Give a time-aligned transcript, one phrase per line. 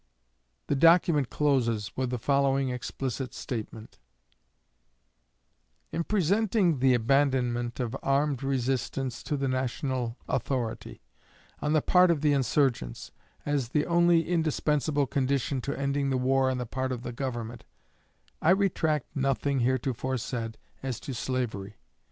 [0.65, 3.99] The document closes with the following explicit statement:
[5.91, 11.03] "In presenting the abandonment of armed resistance to the national authority,
[11.61, 13.11] on the part of the insurgents,
[13.45, 17.63] as the only indispensable condition to ending the war on the part of the Government,
[18.41, 21.75] I retract nothing heretofore said as to slavery.